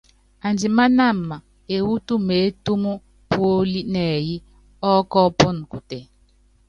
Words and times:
Andimánáma 0.47 1.37
ewú 1.75 1.93
tumeétúmu 2.07 2.93
póli 3.29 3.81
nɛyɛ 3.93 4.35
ɔ́kɔɔ́pɔnɔ 4.91 5.61
kutɛ. 5.71 5.99